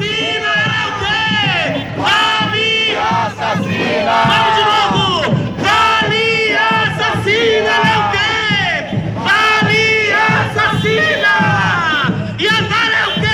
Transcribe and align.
assassina 0.00 0.52
é 0.56 0.86
o 0.86 0.92
quê? 1.00 2.08
Assassina! 2.96 4.16
Vamos 4.26 4.54
de 4.56 4.62
novo! 4.64 5.04
Vale 5.60 6.56
assassina 6.56 7.74
é 7.86 7.96
o 7.98 8.04
quê? 8.10 8.30
Assassina! 10.40 11.34
E 12.38 12.48
a 12.48 12.60
Vale 12.62 12.94
é 12.94 13.06
o 13.06 13.14
quê? 13.20 13.30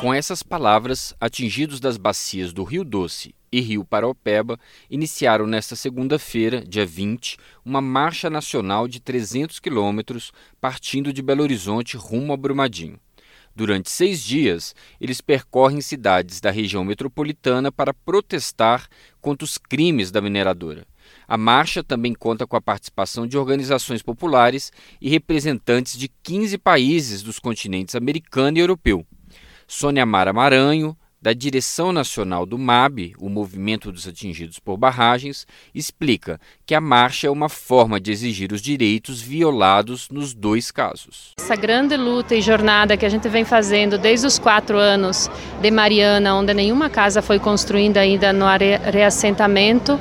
Com 0.00 0.14
essas 0.14 0.42
palavras, 0.42 1.14
atingidos 1.20 1.80
das 1.80 1.96
bacias 1.96 2.52
do 2.52 2.62
Rio 2.64 2.84
Doce 2.84 3.34
e 3.52 3.60
Rio 3.60 3.84
Paraopeba 3.84 4.58
iniciaram 4.90 5.46
nesta 5.46 5.76
segunda-feira, 5.76 6.64
dia 6.64 6.84
20, 6.84 7.36
uma 7.64 7.80
marcha 7.80 8.28
nacional 8.28 8.88
de 8.88 9.00
300 9.00 9.60
quilômetros 9.60 10.32
partindo 10.60 11.12
de 11.12 11.22
Belo 11.22 11.42
Horizonte 11.42 11.96
rumo 11.96 12.32
a 12.32 12.36
Brumadinho. 12.36 12.98
Durante 13.56 13.88
seis 13.88 14.20
dias, 14.20 14.74
eles 15.00 15.20
percorrem 15.20 15.80
cidades 15.80 16.40
da 16.40 16.50
região 16.50 16.84
metropolitana 16.84 17.70
para 17.70 17.94
protestar 17.94 18.88
contra 19.20 19.44
os 19.44 19.56
crimes 19.56 20.10
da 20.10 20.20
mineradora. 20.20 20.84
A 21.28 21.36
marcha 21.36 21.84
também 21.84 22.14
conta 22.14 22.46
com 22.46 22.56
a 22.56 22.60
participação 22.60 23.26
de 23.26 23.38
organizações 23.38 24.02
populares 24.02 24.72
e 25.00 25.08
representantes 25.08 25.96
de 25.96 26.08
15 26.22 26.58
países 26.58 27.22
dos 27.22 27.38
continentes 27.38 27.94
americano 27.94 28.58
e 28.58 28.60
europeu. 28.60 29.06
Sônia 29.66 30.04
Mara 30.04 30.32
Maranho, 30.32 30.96
da 31.24 31.32
Direção 31.32 31.90
Nacional 31.90 32.44
do 32.44 32.58
MAB, 32.58 33.14
o 33.18 33.30
Movimento 33.30 33.90
dos 33.90 34.06
Atingidos 34.06 34.58
por 34.58 34.76
Barragens, 34.76 35.46
explica 35.74 36.38
que 36.66 36.74
a 36.74 36.82
marcha 36.82 37.28
é 37.28 37.30
uma 37.30 37.48
forma 37.48 37.98
de 37.98 38.12
exigir 38.12 38.52
os 38.52 38.60
direitos 38.60 39.22
violados 39.22 40.10
nos 40.10 40.34
dois 40.34 40.70
casos. 40.70 41.30
Essa 41.40 41.56
grande 41.56 41.96
luta 41.96 42.34
e 42.34 42.42
jornada 42.42 42.94
que 42.94 43.06
a 43.06 43.08
gente 43.08 43.26
vem 43.26 43.42
fazendo 43.42 43.96
desde 43.96 44.26
os 44.26 44.38
quatro 44.38 44.76
anos 44.76 45.30
de 45.62 45.70
Mariana, 45.70 46.34
onde 46.34 46.52
nenhuma 46.52 46.90
casa 46.90 47.22
foi 47.22 47.38
construída 47.38 48.00
ainda 48.00 48.30
no 48.30 48.44
reassentamento, 48.92 49.98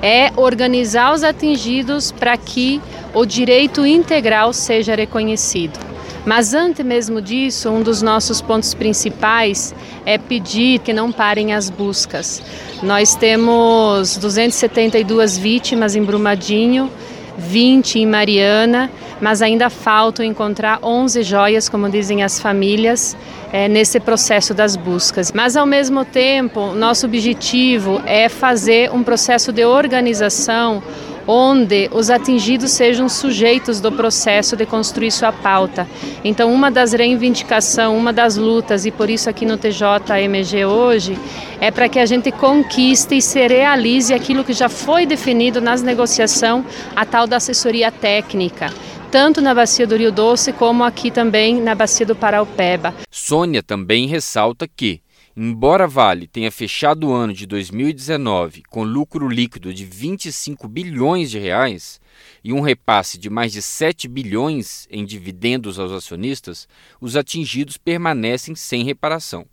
é 0.00 0.30
organizar 0.36 1.12
os 1.12 1.24
atingidos 1.24 2.12
para 2.12 2.36
que 2.36 2.80
o 3.12 3.26
direito 3.26 3.84
integral 3.84 4.52
seja 4.52 4.94
reconhecido. 4.94 5.89
Mas 6.24 6.52
antes 6.52 6.84
mesmo 6.84 7.20
disso, 7.20 7.70
um 7.70 7.82
dos 7.82 8.02
nossos 8.02 8.40
pontos 8.40 8.74
principais 8.74 9.74
é 10.04 10.18
pedir 10.18 10.80
que 10.80 10.92
não 10.92 11.10
parem 11.10 11.54
as 11.54 11.70
buscas. 11.70 12.42
Nós 12.82 13.14
temos 13.14 14.16
272 14.16 15.38
vítimas 15.38 15.96
em 15.96 16.02
Brumadinho, 16.02 16.90
20 17.38 18.00
em 18.00 18.06
Mariana, 18.06 18.90
mas 19.20 19.42
ainda 19.42 19.70
faltam 19.70 20.24
encontrar 20.24 20.78
11 20.82 21.22
joias, 21.22 21.68
como 21.68 21.88
dizem 21.88 22.22
as 22.22 22.40
famílias, 22.40 23.16
é, 23.52 23.68
nesse 23.68 23.98
processo 23.98 24.54
das 24.54 24.76
buscas. 24.76 25.32
Mas, 25.32 25.56
ao 25.56 25.66
mesmo 25.66 26.04
tempo, 26.04 26.72
nosso 26.72 27.06
objetivo 27.06 28.00
é 28.06 28.28
fazer 28.28 28.90
um 28.92 29.02
processo 29.02 29.52
de 29.52 29.64
organização 29.64 30.82
onde 31.26 31.88
os 31.92 32.10
atingidos 32.10 32.70
sejam 32.70 33.08
sujeitos 33.08 33.80
do 33.80 33.92
processo 33.92 34.56
de 34.56 34.66
construir 34.66 35.10
sua 35.10 35.32
pauta. 35.32 35.86
Então, 36.24 36.52
uma 36.52 36.70
das 36.70 36.92
reivindicações, 36.92 37.88
uma 37.98 38.12
das 38.12 38.36
lutas, 38.36 38.86
e 38.86 38.90
por 38.90 39.08
isso 39.10 39.28
aqui 39.28 39.44
no 39.46 39.56
TJMG 39.56 40.64
hoje, 40.64 41.18
é 41.60 41.70
para 41.70 41.88
que 41.88 41.98
a 41.98 42.06
gente 42.06 42.32
conquiste 42.32 43.16
e 43.16 43.22
se 43.22 43.46
realize 43.46 44.12
aquilo 44.12 44.44
que 44.44 44.52
já 44.52 44.68
foi 44.68 45.06
definido 45.06 45.60
nas 45.60 45.82
negociações, 45.82 46.64
a 46.94 47.04
tal 47.04 47.26
da 47.26 47.36
assessoria 47.36 47.90
técnica 47.90 48.72
tanto 49.10 49.40
na 49.40 49.52
bacia 49.52 49.86
do 49.88 49.96
Rio 49.96 50.12
Doce 50.12 50.52
como 50.52 50.84
aqui 50.84 51.10
também 51.10 51.60
na 51.60 51.74
bacia 51.74 52.06
do 52.06 52.14
Paraupeba. 52.14 52.94
Sônia 53.10 53.60
também 53.60 54.06
ressalta 54.06 54.68
que 54.68 55.00
Embora 55.36 55.84
a 55.84 55.86
Vale 55.86 56.26
tenha 56.26 56.50
fechado 56.50 57.06
o 57.06 57.12
ano 57.12 57.32
de 57.32 57.46
2019 57.46 58.64
com 58.68 58.82
lucro 58.82 59.28
líquido 59.28 59.72
de 59.72 59.84
25 59.84 60.66
bilhões 60.66 61.30
de 61.30 61.38
reais 61.38 62.00
e 62.42 62.52
um 62.52 62.60
repasse 62.60 63.16
de 63.16 63.30
mais 63.30 63.52
de 63.52 63.62
7 63.62 64.08
bilhões 64.08 64.88
em 64.90 65.04
dividendos 65.04 65.78
aos 65.78 65.92
acionistas, 65.92 66.66
os 67.00 67.14
atingidos 67.14 67.76
permanecem 67.76 68.56
sem 68.56 68.82
reparação. 68.82 69.46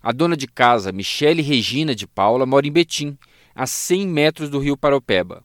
A 0.00 0.12
dona 0.12 0.36
de 0.36 0.46
casa, 0.46 0.92
Michele 0.92 1.42
Regina 1.42 1.92
de 1.92 2.06
Paula, 2.06 2.46
mora 2.46 2.66
em 2.66 2.72
Betim, 2.72 3.18
a 3.52 3.66
100 3.66 4.06
metros 4.06 4.48
do 4.48 4.60
rio 4.60 4.76
Paropeba. 4.76 5.42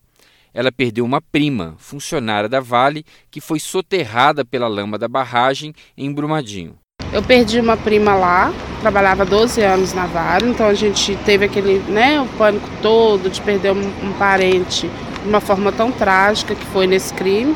Ela 0.53 0.71
perdeu 0.71 1.03
uma 1.03 1.21
prima, 1.21 1.75
funcionária 1.79 2.47
da 2.47 2.59
Vale, 2.59 3.03
que 3.31 3.41
foi 3.41 3.59
soterrada 3.59 4.45
pela 4.45 4.67
lama 4.67 4.99
da 4.99 5.07
barragem 5.07 5.73
em 5.97 6.13
Brumadinho. 6.13 6.80
Eu 7.13 7.21
perdi 7.21 7.59
uma 7.59 7.75
prima 7.75 8.15
lá, 8.15 8.53
trabalhava 8.79 9.25
12 9.25 9.61
anos 9.61 9.93
na 9.93 10.05
Vale, 10.05 10.49
então 10.49 10.65
a 10.65 10.73
gente 10.73 11.13
teve 11.25 11.43
aquele, 11.43 11.83
né, 11.89 12.21
o 12.21 12.25
pânico 12.37 12.69
todo 12.81 13.29
de 13.29 13.41
perder 13.41 13.73
um, 13.73 13.91
um 14.01 14.13
parente 14.17 14.89
de 15.21 15.29
uma 15.29 15.41
forma 15.41 15.73
tão 15.73 15.91
trágica 15.91 16.55
que 16.55 16.65
foi 16.67 16.87
nesse 16.87 17.13
crime. 17.13 17.53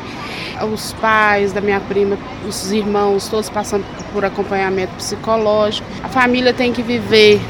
Os 0.72 0.92
pais 0.94 1.52
da 1.52 1.60
minha 1.62 1.80
prima, 1.80 2.18
os 2.46 2.70
irmãos, 2.70 3.28
todos 3.28 3.48
passando 3.48 3.84
por 4.12 4.24
acompanhamento 4.24 4.94
psicológico. 4.94 5.86
A 6.02 6.08
família 6.08 6.52
tem 6.52 6.72
que 6.72 6.82
viver 6.82 7.40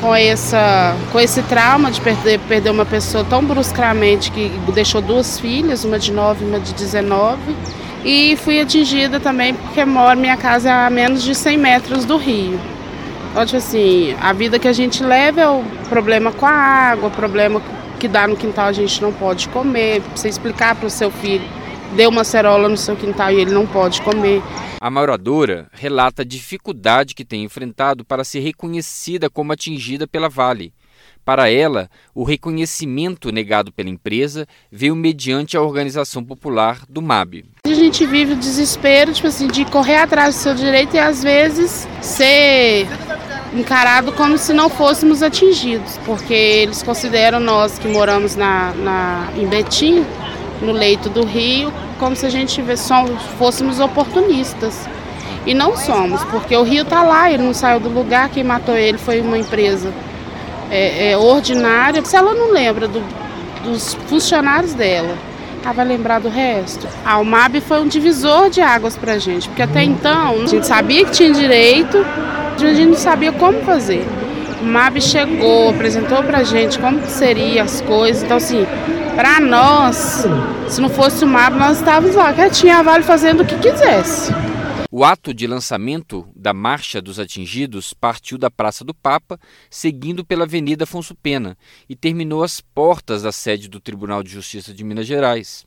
com, 0.00 0.14
essa, 0.14 0.94
com 1.12 1.20
esse 1.20 1.42
trauma 1.42 1.90
de 1.90 2.00
perder, 2.00 2.38
perder 2.40 2.70
uma 2.70 2.84
pessoa 2.84 3.24
tão 3.24 3.44
bruscamente 3.44 4.30
que 4.30 4.50
deixou 4.74 5.02
duas 5.02 5.38
filhas, 5.38 5.84
uma 5.84 5.98
de 5.98 6.12
9 6.12 6.44
e 6.44 6.48
uma 6.48 6.60
de 6.60 6.74
19 6.74 7.36
e 8.06 8.36
fui 8.36 8.60
atingida 8.60 9.18
também 9.18 9.52
porque 9.52 9.84
moro 9.84 10.16
minha 10.18 10.36
casa 10.36 10.86
a 10.86 10.88
menos 10.88 11.24
de 11.24 11.34
100 11.34 11.58
metros 11.58 12.04
do 12.04 12.16
rio. 12.16 12.58
Então, 13.32 13.44
tipo 13.44 13.58
assim, 13.58 14.14
a 14.20 14.32
vida 14.32 14.60
que 14.60 14.68
a 14.68 14.72
gente 14.72 15.02
leva 15.02 15.40
é 15.40 15.48
o 15.48 15.64
problema 15.88 16.30
com 16.30 16.46
a 16.46 16.50
água, 16.50 17.08
o 17.08 17.10
problema 17.10 17.60
que 17.98 18.06
dá 18.06 18.28
no 18.28 18.36
quintal 18.36 18.68
a 18.68 18.72
gente 18.72 19.02
não 19.02 19.12
pode 19.12 19.48
comer. 19.48 20.00
Você 20.14 20.28
explicar 20.28 20.76
para 20.76 20.86
o 20.86 20.90
seu 20.90 21.10
filho, 21.10 21.44
deu 21.96 22.08
uma 22.08 22.22
cerola 22.22 22.68
no 22.68 22.76
seu 22.76 22.94
quintal 22.94 23.32
e 23.32 23.40
ele 23.40 23.50
não 23.50 23.66
pode 23.66 24.00
comer. 24.02 24.40
A 24.80 24.88
moradora 24.88 25.66
relata 25.72 26.22
a 26.22 26.24
dificuldade 26.24 27.12
que 27.12 27.24
tem 27.24 27.42
enfrentado 27.42 28.04
para 28.04 28.22
ser 28.22 28.38
reconhecida 28.38 29.28
como 29.28 29.52
atingida 29.52 30.06
pela 30.06 30.28
Vale. 30.28 30.72
Para 31.26 31.50
ela, 31.50 31.90
o 32.14 32.22
reconhecimento 32.22 33.32
negado 33.32 33.72
pela 33.72 33.88
empresa 33.88 34.46
veio 34.70 34.94
mediante 34.94 35.56
a 35.56 35.60
organização 35.60 36.22
popular 36.22 36.82
do 36.88 37.02
MAB. 37.02 37.44
A 37.64 37.74
gente 37.74 38.06
vive 38.06 38.34
o 38.34 38.36
desespero 38.36 39.12
tipo 39.12 39.26
assim, 39.26 39.48
de 39.48 39.64
correr 39.64 39.96
atrás 39.96 40.36
do 40.36 40.38
seu 40.38 40.54
direito 40.54 40.94
e 40.94 41.00
às 41.00 41.24
vezes 41.24 41.88
ser 42.00 42.86
encarado 43.52 44.12
como 44.12 44.38
se 44.38 44.52
não 44.52 44.70
fôssemos 44.70 45.20
atingidos, 45.20 45.98
porque 46.06 46.32
eles 46.32 46.80
consideram 46.84 47.40
nós 47.40 47.76
que 47.76 47.88
moramos 47.88 48.36
na, 48.36 48.72
na, 48.74 49.28
em 49.36 49.48
Betim, 49.48 50.06
no 50.62 50.70
leito 50.70 51.10
do 51.10 51.24
rio, 51.24 51.72
como 51.98 52.14
se 52.14 52.24
a 52.24 52.30
gente 52.30 52.62
fôssemos 53.36 53.80
oportunistas. 53.80 54.88
E 55.44 55.54
não 55.54 55.76
somos, 55.76 56.22
porque 56.26 56.54
o 56.54 56.62
rio 56.62 56.82
está 56.82 57.02
lá, 57.02 57.32
ele 57.32 57.42
não 57.42 57.52
saiu 57.52 57.80
do 57.80 57.88
lugar, 57.88 58.28
quem 58.28 58.44
matou 58.44 58.76
ele 58.76 58.98
foi 58.98 59.20
uma 59.20 59.36
empresa 59.36 59.92
é, 60.70 61.12
é, 61.12 61.16
ordinária, 61.16 62.04
se 62.04 62.16
ela 62.16 62.34
não 62.34 62.52
lembra 62.52 62.88
do, 62.88 63.02
dos 63.64 63.94
funcionários 64.08 64.74
dela, 64.74 65.16
ela 65.64 65.72
vai 65.72 65.84
lembrar 65.84 66.20
do 66.20 66.28
resto. 66.28 66.86
Ah, 67.04 67.18
o 67.18 67.24
MAB 67.24 67.60
foi 67.60 67.80
um 67.80 67.88
divisor 67.88 68.48
de 68.50 68.60
águas 68.60 68.96
para 68.96 69.14
a 69.14 69.18
gente, 69.18 69.48
porque 69.48 69.62
até 69.62 69.82
então 69.82 70.42
a 70.42 70.46
gente 70.46 70.66
sabia 70.66 71.04
que 71.04 71.10
tinha 71.10 71.32
direito, 71.32 72.04
a 72.54 72.58
gente 72.58 72.86
não 72.86 72.96
sabia 72.96 73.32
como 73.32 73.60
fazer. 73.62 74.06
O 74.60 74.64
MAB 74.64 75.00
chegou, 75.00 75.70
apresentou 75.70 76.22
para 76.22 76.38
a 76.38 76.44
gente 76.44 76.78
como 76.78 77.04
seriam 77.06 77.64
as 77.64 77.80
coisas, 77.80 78.22
então 78.22 78.36
assim, 78.36 78.66
para 79.14 79.40
nós, 79.40 80.26
se 80.68 80.80
não 80.80 80.88
fosse 80.88 81.24
o 81.24 81.28
MAB, 81.28 81.56
nós 81.56 81.78
estávamos 81.78 82.14
lá, 82.14 82.32
quietinha 82.32 82.78
a 82.78 82.82
Vale 82.82 83.02
fazendo 83.02 83.42
o 83.42 83.46
que 83.46 83.56
quisesse. 83.56 84.32
O 84.98 85.04
ato 85.04 85.34
de 85.34 85.46
lançamento 85.46 86.26
da 86.34 86.54
Marcha 86.54 87.02
dos 87.02 87.20
Atingidos 87.20 87.92
partiu 87.92 88.38
da 88.38 88.50
Praça 88.50 88.82
do 88.82 88.94
Papa, 88.94 89.38
seguindo 89.68 90.24
pela 90.24 90.44
Avenida 90.44 90.84
Afonso 90.84 91.14
Pena 91.14 91.54
e 91.86 91.94
terminou 91.94 92.42
às 92.42 92.62
portas 92.62 93.20
da 93.20 93.30
sede 93.30 93.68
do 93.68 93.78
Tribunal 93.78 94.22
de 94.22 94.30
Justiça 94.30 94.72
de 94.72 94.82
Minas 94.82 95.06
Gerais. 95.06 95.66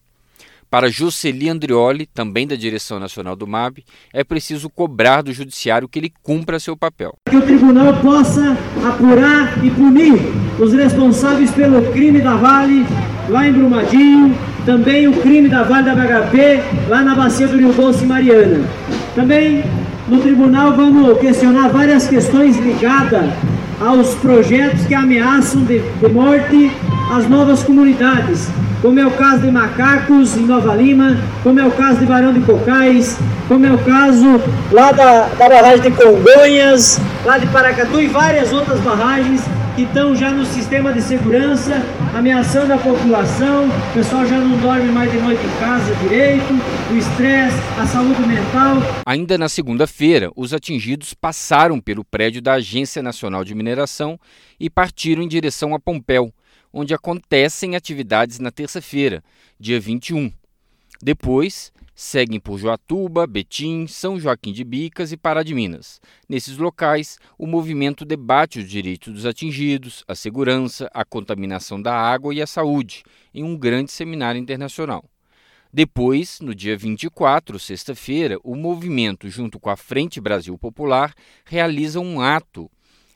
Para 0.67 0.89
Jocely 0.89 1.47
Andrioli, 1.47 2.07
também 2.07 2.47
da 2.47 2.55
direção 2.55 2.99
nacional 2.99 3.35
do 3.35 3.45
MAB, 3.45 3.83
é 4.11 4.23
preciso 4.23 4.67
cobrar 4.67 5.21
do 5.21 5.31
judiciário 5.31 5.87
que 5.87 5.99
ele 5.99 6.11
cumpra 6.23 6.59
seu 6.59 6.75
papel. 6.75 7.13
Que 7.29 7.37
o 7.37 7.41
tribunal 7.43 8.01
possa 8.01 8.57
apurar 8.83 9.63
e 9.63 9.69
punir 9.69 10.15
os 10.59 10.73
responsáveis 10.73 11.51
pelo 11.51 11.91
crime 11.91 12.19
da 12.19 12.35
Vale 12.35 12.83
lá 13.29 13.47
em 13.47 13.53
Brumadinho, 13.53 14.35
também 14.65 15.07
o 15.07 15.21
crime 15.21 15.47
da 15.47 15.61
Vale 15.61 15.85
da 15.85 15.93
BHP 15.93 16.87
lá 16.87 17.03
na 17.03 17.13
bacia 17.13 17.47
do 17.47 17.57
Rio 17.57 17.73
Doce 17.73 18.03
Mariana. 18.07 18.67
Também 19.15 19.63
no 20.07 20.19
tribunal 20.19 20.73
vamos 20.73 21.19
questionar 21.19 21.69
várias 21.69 22.07
questões 22.07 22.57
ligadas 22.57 23.29
aos 23.79 24.13
projetos 24.15 24.85
que 24.85 24.93
ameaçam 24.93 25.63
de, 25.63 25.79
de 25.79 26.09
morte 26.09 26.71
as 27.11 27.27
novas 27.27 27.63
comunidades, 27.63 28.49
como 28.81 28.99
é 28.99 29.05
o 29.05 29.11
caso 29.11 29.41
de 29.41 29.51
Macacos, 29.51 30.37
em 30.37 30.45
Nova 30.45 30.75
Lima, 30.75 31.17
como 31.41 31.59
é 31.59 31.65
o 31.65 31.71
caso 31.71 31.99
de 31.99 32.05
Barão 32.05 32.31
de 32.31 32.39
Cocais, 32.41 33.17
como 33.47 33.65
é 33.65 33.71
o 33.71 33.77
caso 33.79 34.39
lá 34.71 34.91
da, 34.91 35.27
da 35.37 35.49
barragem 35.49 35.81
de 35.81 35.91
Congonhas, 35.91 37.01
lá 37.25 37.37
de 37.37 37.47
Paracatu 37.47 37.99
e 37.99 38.07
várias 38.07 38.53
outras 38.53 38.79
barragens 38.81 39.41
que 39.75 39.83
estão 39.83 40.15
já 40.15 40.29
no 40.29 40.45
sistema 40.45 40.93
de 40.93 41.01
segurança, 41.01 41.81
ameaçando 42.19 42.73
a 42.73 42.77
população, 42.77 43.69
o 43.69 43.93
pessoal 43.93 44.25
já 44.25 44.37
não 44.37 44.59
dorme 44.59 44.91
mais 44.91 45.09
de 45.09 45.17
noite 45.19 45.41
em 45.41 45.59
casa 45.59 45.95
direito, 45.95 46.53
o 46.91 46.97
estresse, 46.97 47.55
a 47.79 47.87
saúde 47.87 48.19
mental. 48.27 48.75
Ainda 49.05 49.37
na 49.37 49.47
segunda-feira, 49.47 50.29
os 50.35 50.53
atingidos 50.53 51.13
passaram 51.13 51.79
pelo 51.79 52.03
prédio 52.03 52.41
da 52.41 52.55
Agência 52.55 53.01
Nacional 53.01 53.45
de 53.45 53.55
Mineração 53.55 54.19
e 54.59 54.69
partiram 54.69 55.23
em 55.23 55.29
direção 55.29 55.73
a 55.73 55.79
Pompéu, 55.79 56.33
onde 56.73 56.93
acontecem 56.93 57.77
atividades 57.77 58.37
na 58.37 58.51
terça-feira, 58.51 59.23
dia 59.57 59.79
21. 59.79 60.29
Depois, 61.01 61.71
seguem 61.99 62.39
por 62.39 62.57
Joatuba, 62.57 63.27
Betim, 63.27 63.85
São 63.85 64.17
Joaquim 64.17 64.53
de 64.53 64.63
Bicas 64.63 65.11
e 65.11 65.17
Pará 65.17 65.43
de 65.43 65.53
Minas. 65.53 65.99
Nesses 66.29 66.57
locais, 66.57 67.17
o 67.37 67.45
movimento 67.45 68.05
debate 68.05 68.59
os 68.59 68.69
direitos 68.69 69.13
dos 69.13 69.25
atingidos, 69.25 70.05
a 70.07 70.15
segurança, 70.15 70.89
a 70.93 71.03
contaminação 71.03 71.81
da 71.81 71.93
água 71.93 72.33
e 72.33 72.41
a 72.41 72.47
saúde, 72.47 73.03
em 73.33 73.43
um 73.43 73.57
grande 73.57 73.91
seminário 73.91 74.39
internacional. 74.39 75.03
Depois, 75.73 76.39
no 76.39 76.55
dia 76.55 76.77
24, 76.77 77.59
sexta-feira, 77.59 78.39
o 78.45 78.55
movimento, 78.55 79.27
junto 79.27 79.59
com 79.59 79.69
a 79.69 79.75
Frente 79.75 80.21
Brasil 80.21 80.57
Popular, 80.57 81.13
realiza 81.43 81.99
um 81.99 82.21
ato 82.21 82.71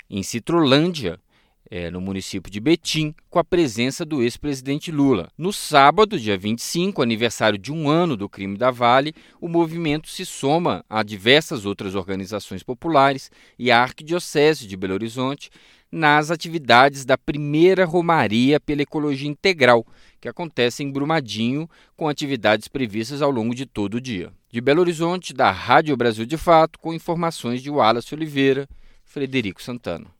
em 0.10 0.22
Citrolândia, 0.22 1.18
é, 1.70 1.90
no 1.90 2.02
município 2.02 2.52
de 2.52 2.60
Betim, 2.60 3.16
com 3.30 3.40
a 3.40 3.44
presença 3.44 4.06
do 4.06 4.22
ex-presidente 4.22 4.92
Lula. 4.92 5.30
No 5.38 5.52
sábado, 5.52 6.20
dia 6.20 6.38
25, 6.38 7.02
aniversário 7.02 7.58
de 7.58 7.72
um 7.72 7.90
ano 7.90 8.16
do 8.16 8.30
crime 8.30 8.58
da 8.58 8.72
Vale, 8.72 9.14
o 9.42 9.48
movimento 9.48 10.10
se 10.10 10.26
soma 10.26 10.86
a 10.90 11.04
diversas 11.04 11.66
outras 11.66 11.96
organizações 11.96 12.64
populares 12.64 13.32
e 13.58 13.72
a 13.72 13.82
Arquidiocese 13.82 14.68
de 14.68 14.78
Belo 14.78 14.94
Horizonte 14.94 15.50
nas 15.92 16.32
atividades 16.32 17.06
da 17.06 17.16
primeira 17.16 17.86
Romaria 17.86 18.60
pela 18.60 18.82
Ecologia 18.82 19.30
Integral, 19.30 19.86
que 20.20 20.28
acontece 20.28 20.84
em 20.84 20.92
Brumadinho, 20.92 21.70
com 21.96 22.10
atividades 22.10 22.68
previstas 22.68 23.22
ao 23.22 23.30
longo 23.30 23.54
de 23.54 23.68
todo 23.68 23.96
o 23.96 24.02
dia. 24.02 24.32
De 24.50 24.60
Belo 24.60 24.82
Horizonte, 24.82 25.34
da 25.34 25.52
Rádio 25.52 25.96
Brasil 25.96 26.26
de 26.26 26.38
Fato, 26.38 26.80
com 26.80 26.94
informações 26.94 27.62
de 27.62 27.70
Wallace 27.70 28.14
Oliveira, 28.16 28.68
Frederico 29.04 29.62
Santana. 29.62 30.13